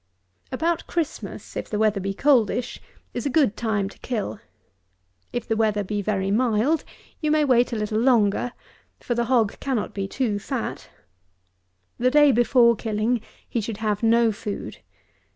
146. 0.49 0.83
About 0.83 0.91
Christmas, 0.91 1.55
if 1.55 1.69
the 1.69 1.77
weather 1.77 1.99
be 1.99 2.11
coldish, 2.11 2.81
is 3.13 3.27
a 3.27 3.29
good 3.29 3.55
time 3.55 3.87
to 3.87 3.99
kill. 3.99 4.39
If 5.31 5.47
the 5.47 5.55
weather 5.55 5.83
be 5.83 6.01
very 6.01 6.31
mild, 6.31 6.83
you 7.19 7.29
may 7.29 7.45
wait 7.45 7.71
a 7.71 7.75
little 7.75 7.99
longer; 7.99 8.51
for 8.99 9.13
the 9.13 9.25
hog 9.25 9.59
cannot 9.59 9.93
be 9.93 10.07
too 10.07 10.39
fat. 10.39 10.89
The 11.99 12.09
day 12.09 12.31
before 12.31 12.75
killing 12.75 13.21
he 13.47 13.61
should 13.61 13.77
have 13.77 14.01
no 14.01 14.31
food. 14.31 14.79